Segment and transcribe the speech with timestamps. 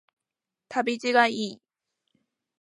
[0.69, 1.61] 旅路がいい